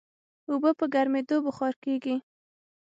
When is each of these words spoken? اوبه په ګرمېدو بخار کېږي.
اوبه 0.51 0.71
په 0.79 0.85
ګرمېدو 0.93 1.37
بخار 1.47 1.73
کېږي. 1.83 2.15